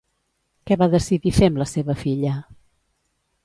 [0.69, 2.35] Què va decidir fer amb la seva filla?